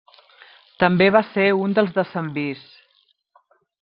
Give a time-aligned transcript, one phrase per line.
[0.83, 2.65] També va ser un dels decemvirs.